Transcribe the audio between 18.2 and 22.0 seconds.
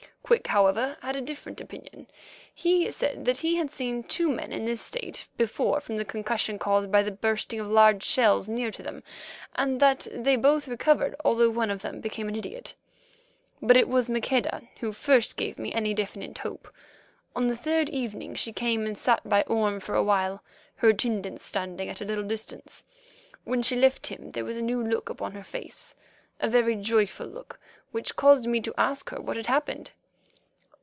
she came and sat by Orme for awhile, her attendants standing at